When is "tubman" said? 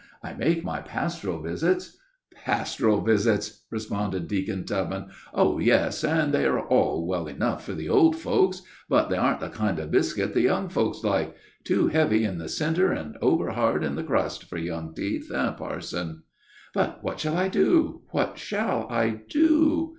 4.63-5.09